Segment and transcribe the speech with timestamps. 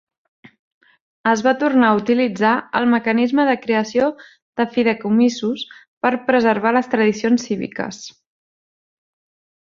[1.31, 4.07] Es va tornar a utilitzar el mecanisme de creació
[4.61, 5.65] de fideïcomisos
[6.07, 8.01] per preservar les tradicions cíviques.